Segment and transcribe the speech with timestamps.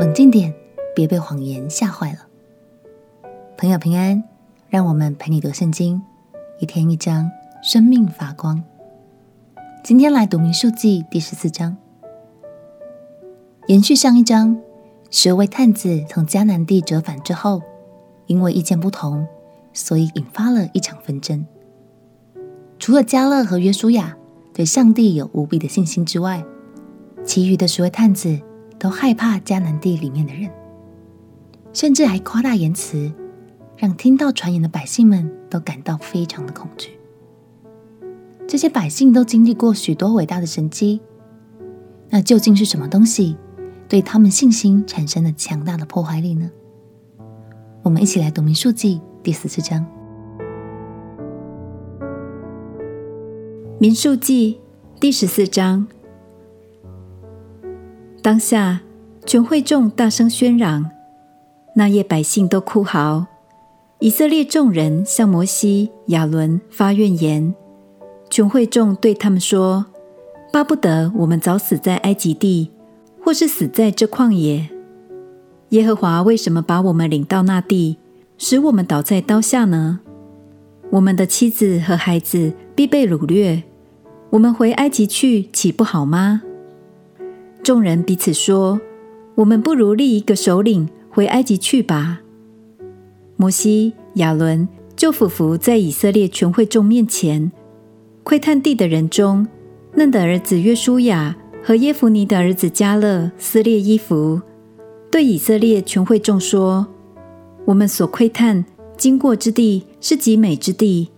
[0.00, 0.54] 冷静点，
[0.96, 2.20] 别被谎言吓坏了。
[3.58, 4.24] 朋友平安，
[4.70, 6.00] 让我们陪你读圣经，
[6.58, 7.30] 一天一章，
[7.62, 8.64] 生命发光。
[9.84, 11.76] 今天来读民数记第十四章，
[13.66, 14.58] 延续上一章，
[15.10, 17.60] 十二位探子从迦南地折返之后，
[18.24, 19.28] 因为意见不同，
[19.74, 21.44] 所以引发了一场纷争。
[22.78, 24.16] 除了迦勒和约书亚
[24.54, 26.42] 对上帝有无比的信心之外，
[27.22, 28.40] 其余的十位探子
[28.80, 30.50] 都害怕迦南地里面的人，
[31.70, 33.12] 甚至还夸大言辞，
[33.76, 36.98] 让听到传言的百姓们都感到非常的恐惧。
[38.48, 41.02] 这些百姓都经历过许多伟大的神迹，
[42.08, 43.36] 那究竟是什么东西
[43.86, 46.50] 对他们信心产生了强大的破坏力呢？
[47.82, 49.84] 我们一起来读民数记第十四章。
[53.78, 54.58] 民数记
[54.98, 55.86] 第十四章。
[58.22, 58.80] 当下，
[59.24, 60.90] 全会众大声喧嚷，
[61.74, 63.26] 那夜百姓都哭嚎。
[63.98, 67.54] 以色列众人向摩西、亚伦发怨言。
[68.28, 69.86] 全会众对他们说
[70.52, 72.70] ：“巴不得我们早死在埃及地，
[73.24, 74.68] 或是死在这旷野。
[75.70, 77.98] 耶和华为什么把我们领到那地，
[78.36, 80.00] 使我们倒在刀下呢？
[80.90, 83.62] 我们的妻子和孩子必被掳掠，
[84.30, 86.42] 我们回埃及去，岂不好吗？”
[87.62, 88.80] 众人彼此说
[89.36, 92.20] ：“我们不如立一个首领回埃及去吧。”
[93.36, 97.50] 摩西、亚伦就俯伏在以色列全会众面前，
[98.22, 99.46] 窥探地的人中，
[99.94, 104.40] 嫩的儿子约书亚和耶孚尼的儿子迦勒撕裂衣服，
[105.10, 106.86] 对以色列全会众说
[107.66, 108.64] ：“我们所窥探
[108.96, 111.10] 经过之地是极美之地。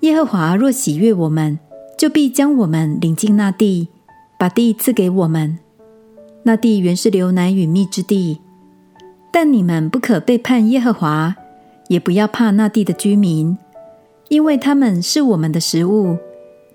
[0.00, 1.58] 耶和华若喜悦我们，
[1.98, 3.88] 就必将我们领进那地，
[4.38, 5.58] 把地赐给我们。”
[6.46, 8.38] 那地原是流奶与蜜之地，
[9.32, 11.34] 但你们不可背叛耶和华，
[11.88, 13.56] 也不要怕那地的居民，
[14.28, 16.18] 因为他们是我们的食物，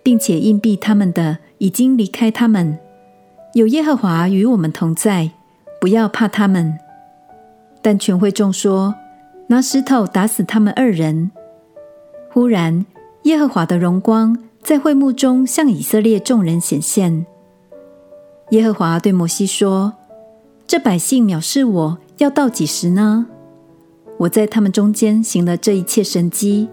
[0.02, 2.80] 并且荫庇他们的已经离开他们。
[3.54, 5.30] 有耶和华与我们同在，
[5.80, 6.78] 不要怕他们。
[7.82, 8.96] 但全会众说
[9.48, 11.32] ：“拿石头打死他们二人。”
[12.34, 12.86] 忽然，
[13.24, 17.26] 耶和华的荣光在会幕中向以色列众人显现。
[18.50, 19.94] 耶和华对摩西说
[20.66, 23.28] ：“这百姓藐视我要到几时呢？
[24.18, 26.68] 我在他们中间行了这一切神迹，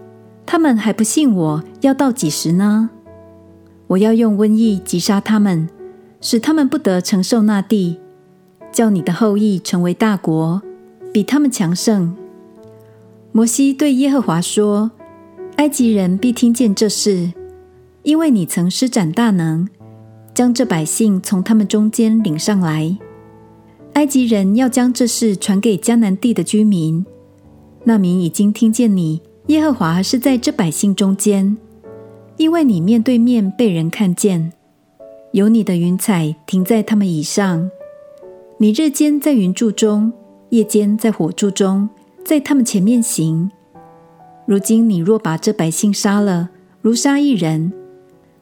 [0.45, 2.89] 他们还不信我要到几时呢？
[3.85, 5.69] 我要用瘟疫击杀他们，
[6.19, 7.99] 使他们不得承受那地，
[8.71, 10.61] 叫你的后裔成为大国，
[11.13, 12.15] 比他们强盛。”
[13.31, 14.89] 摩西对耶和华说
[15.57, 17.33] ：“埃及人必听见这事，
[18.01, 19.69] 因为你曾施展大能。”
[20.37, 22.95] 将这百姓从他们中间领上来，
[23.93, 27.03] 埃及人要将这事传给迦南地的居民。
[27.85, 31.57] 那民已经听见你耶和华是在这百姓中间，
[32.37, 34.53] 因为你面对面被人看见，
[35.31, 37.71] 有你的云彩停在他们以上。
[38.59, 40.13] 你日间在云柱中，
[40.49, 41.89] 夜间在火柱中，
[42.23, 43.49] 在他们前面行。
[44.45, 46.51] 如今你若把这百姓杀了，
[46.83, 47.73] 如杀一人。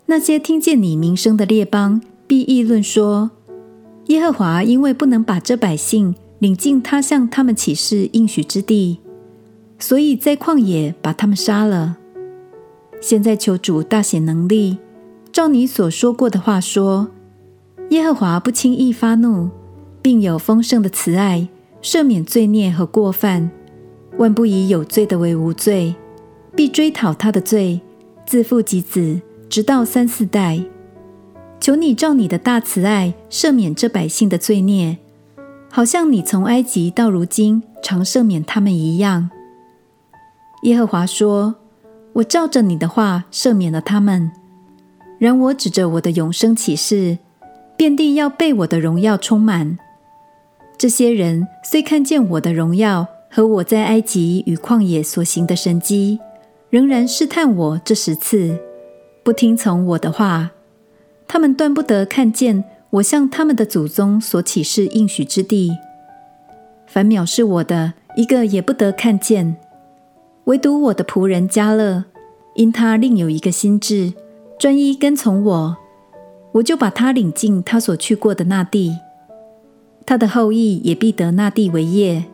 [0.07, 3.31] 那些听见你名声的列邦必议论说：
[4.05, 8.99] 耶和华因为不能把这百姓领进他向他们起誓应许之地，
[9.79, 11.97] 所以在旷野把他们杀了。
[13.01, 14.77] 现在求主大显能力，
[15.31, 17.07] 照你所说过的话说：
[17.89, 19.49] 耶和华不轻易发怒，
[20.03, 21.47] 并有丰盛的慈爱，
[21.81, 23.49] 赦免罪孽和过犯，
[24.17, 25.95] 万不以有罪的为无罪，
[26.55, 27.81] 必追讨他的罪，
[28.27, 29.19] 自父及子。
[29.49, 30.59] 直到三四代，
[31.59, 34.97] 求你照你的大慈爱赦免这百姓的罪孽，
[35.71, 39.29] 好像你从埃及到如今常赦免他们一样。
[40.63, 41.55] 耶和华说
[42.13, 44.31] ：“我照着你的话赦免了他们。
[45.19, 47.19] 然我指着我的永生起誓，
[47.77, 49.77] 遍地要被我的荣耀充满。
[50.77, 56.19] 这些人虽看见我的荣耀和我在埃及与旷野所行的神迹，
[56.69, 58.59] 仍然试探我这十次。”
[59.25, 60.51] 不听从我的话，
[61.27, 65.75] 他们断不得看见我向他们的祖宗所起誓应许之地。
[66.85, 69.57] 凡藐视我的，一个也不得看见。
[70.43, 72.03] 唯独我的仆人迦勒，
[72.53, 74.13] 因他另有一个心志，
[74.59, 75.77] 专一跟从我，
[76.51, 78.95] 我就把他领进他所去过的那地。
[80.05, 82.25] 他的后裔也必得那地为业。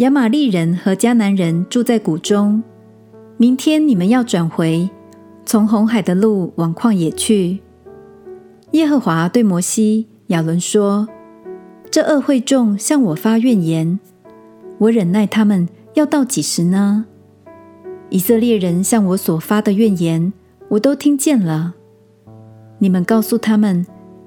[0.00, 2.62] 亚玛利人和迦南人住在谷中。
[3.38, 4.90] 明天你们要转回。
[5.50, 7.58] 从红海的路往旷野去。
[8.70, 11.08] 耶和华对摩西、亚伦说
[11.90, 13.98] ：“这恶会众向我发怨言，
[14.78, 17.04] 我忍耐他们要到几时呢？
[18.10, 20.32] 以色列人向我所发的怨言，
[20.68, 21.74] 我都听见了。
[22.78, 23.84] 你们告诉他们，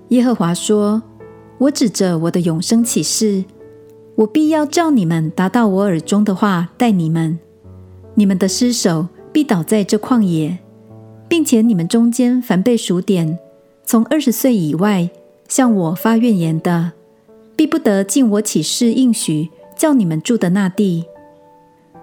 [0.10, 1.02] 耶和华说：
[1.58, 3.46] 我指着我的永生起誓，
[4.16, 7.40] 我必要叫你们达到我耳中的话待你们，
[8.16, 10.60] 你们的尸首必倒在这旷野，
[11.34, 13.40] 并且你们中间凡被数点，
[13.84, 15.10] 从二十岁以外
[15.48, 16.92] 向我发怨言的，
[17.56, 21.06] 必不得进我起誓应许叫你们住的那地。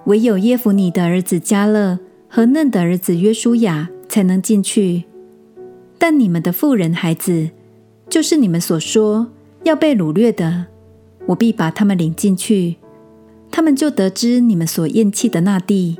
[0.06, 5.04] 唯有耶孚尼的儿子迦勒和嫩的儿子约书亚才能进去。
[5.96, 7.50] 但你们的妇人孩子，
[8.08, 9.28] 就是你们所说
[9.62, 10.66] 要被掳掠的，
[11.26, 12.78] 我必把他们领进去，
[13.52, 15.96] 他们就得知你们所厌弃的那地。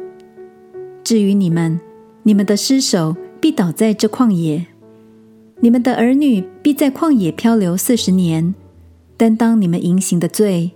[1.05, 1.79] 至于你们，
[2.23, 4.67] 你们的尸首必倒在这旷野，
[5.61, 8.55] 你们的儿女必在旷野漂流四十年，
[9.17, 10.73] 担当你们淫行的罪，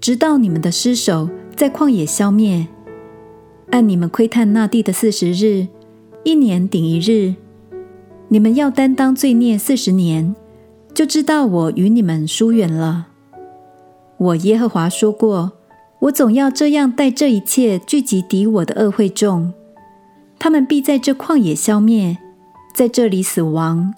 [0.00, 2.66] 直到你们的尸首在旷野消灭。
[3.70, 5.66] 按你们窥探那地的四十日，
[6.24, 7.34] 一年顶一日，
[8.28, 10.36] 你们要担当罪孽四十年，
[10.92, 13.08] 就知道我与你们疏远了。
[14.18, 15.52] 我耶和华说过。
[16.00, 19.54] 我总要这样待这一切聚集敌我的恶会众，
[20.38, 22.18] 他们必在这旷野消灭，
[22.74, 23.94] 在这里死亡。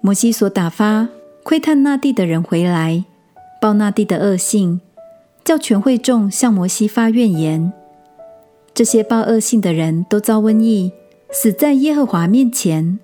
[0.00, 1.08] 摩西所打发
[1.42, 3.04] 窥探那地的人回来，
[3.60, 4.80] 报那地的恶信，
[5.44, 7.72] 叫全会众向摩西发怨言。
[8.74, 10.92] 这些报恶信的人都遭瘟疫，
[11.30, 12.98] 死在耶和华面前。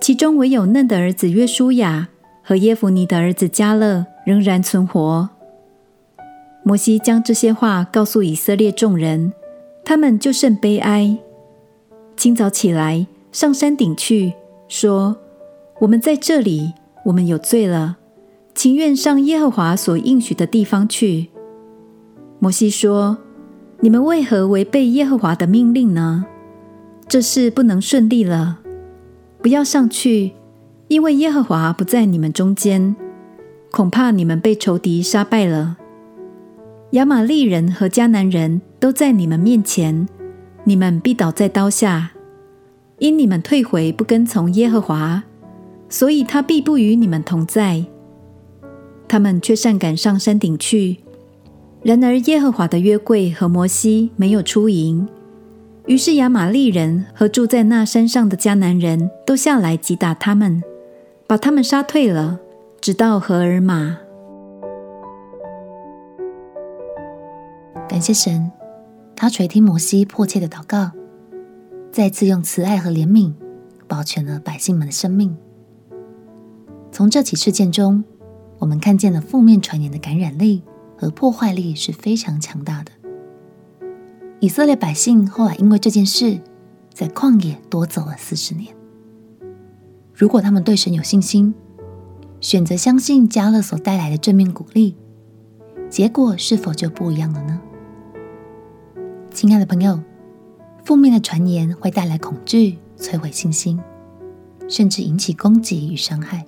[0.00, 2.08] 其中唯有嫩的儿子约书亚
[2.42, 5.28] 和耶孚尼的儿子迦勒仍然存活。
[6.62, 9.32] 摩西将这些话告诉以色列众人，
[9.88, 11.16] 他们就甚悲哀。
[12.16, 14.32] 清早起来，上山顶去，
[14.66, 15.16] 说
[15.78, 16.72] ：“我们在这里，
[17.04, 17.96] 我们有罪了，
[18.52, 21.28] 情愿上耶和华所应许的地方去。”
[22.40, 23.18] 摩西说
[23.78, 26.26] ：“你们为何违背耶和华的命令呢？
[27.06, 28.58] 这事不能顺利了。
[29.40, 30.32] 不要上去，
[30.88, 32.96] 因为耶和华不在你们中间，
[33.70, 35.76] 恐怕你们被仇敌杀败了。”
[36.90, 40.08] 亚玛利人和迦南人都在你们面前，
[40.64, 42.12] 你们必倒在刀下。
[42.98, 45.24] 因你们退回不跟从耶和华，
[45.88, 47.84] 所以他必不与你们同在。
[49.08, 50.98] 他们却擅赶上山顶去。
[51.82, 55.06] 然而耶和华的约柜和摩西没有出营，
[55.86, 60.62] 于是亚玛利人和住在那山上的迦南人都下来击打他们，
[61.26, 62.40] 把他们杀退了，
[62.80, 63.98] 直到何尔玛。
[67.96, 68.52] 感谢神，
[69.16, 70.90] 他垂听摩西迫切的祷告，
[71.90, 73.32] 再次用慈爱和怜悯
[73.88, 75.34] 保全了百姓们的生命。
[76.92, 78.04] 从这起事件中，
[78.58, 80.62] 我们看见了负面传言的感染力
[80.98, 82.92] 和破坏力是非常强大的。
[84.40, 86.38] 以色列百姓后来因为这件事，
[86.92, 88.76] 在旷野多走了四十年。
[90.12, 91.54] 如果他们对神有信心，
[92.42, 94.94] 选择相信加勒所带来的正面鼓励，
[95.88, 97.62] 结果是否就不一样了呢？
[99.36, 100.00] 亲爱的朋友，
[100.82, 103.78] 负面的传言会带来恐惧、摧毁信心，
[104.66, 106.46] 甚至引起攻击与伤害。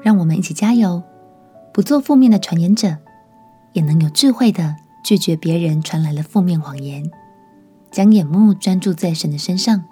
[0.00, 1.02] 让我们一起加油，
[1.70, 2.96] 不做负面的传言者，
[3.74, 4.74] 也能有智慧地
[5.04, 7.10] 拒绝别人传来的负面谎言，
[7.90, 9.84] 将眼目专注在神的身上。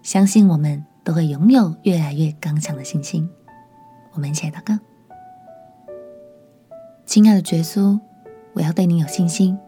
[0.00, 3.28] 相信我们都会拥有越来越刚强的信心。
[4.12, 4.78] 我们一起来祷告：
[7.04, 7.98] 亲爱的耶稣，
[8.52, 9.58] 我要对你有信心。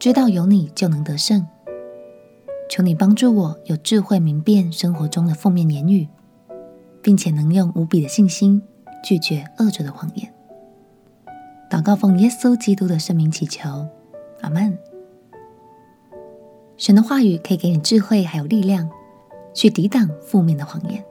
[0.00, 1.46] 知道有你就能得胜，
[2.70, 6.08] 求你帮助我有智慧明辨生活中的负面言语，
[7.02, 8.62] 并且能用无比的信心
[9.04, 10.32] 拒绝恶者的谎言。
[11.68, 13.86] 祷告奉耶稣基督的圣名祈求，
[14.40, 14.78] 阿门。
[16.78, 18.88] 神的话语可以给你智慧还有力量，
[19.52, 21.04] 去抵挡负面的谎言。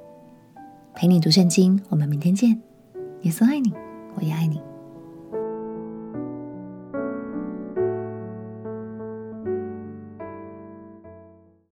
[0.96, 2.60] 陪你读圣经，我们明天见。
[3.22, 3.72] 耶稣爱你，
[4.16, 4.60] 我也爱你。